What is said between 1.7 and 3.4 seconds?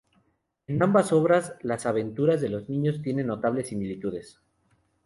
aventuras de los niños tienen